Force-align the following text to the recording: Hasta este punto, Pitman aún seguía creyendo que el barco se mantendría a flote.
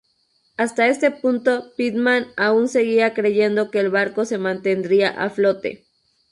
Hasta 0.57 0.87
este 0.87 1.11
punto, 1.11 1.73
Pitman 1.77 2.25
aún 2.35 2.67
seguía 2.67 3.13
creyendo 3.13 3.69
que 3.69 3.77
el 3.79 3.91
barco 3.91 4.25
se 4.25 4.39
mantendría 4.39 5.11
a 5.11 5.29
flote. 5.29 5.85